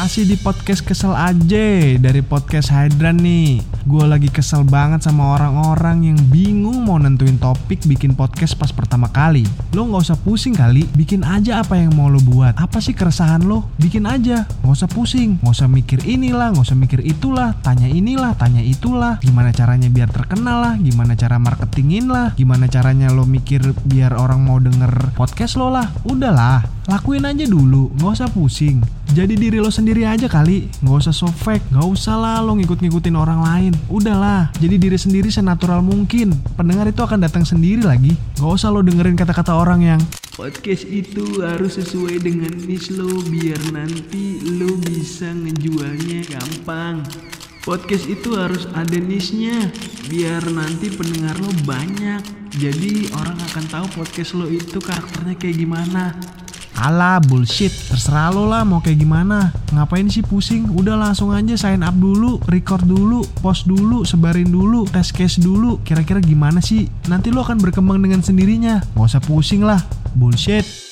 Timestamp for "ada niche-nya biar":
48.72-50.40